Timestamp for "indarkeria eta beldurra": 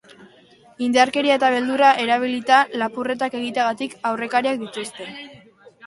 0.85-1.91